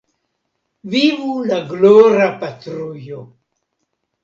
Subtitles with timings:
[0.93, 3.23] Vivu la glora patrujo!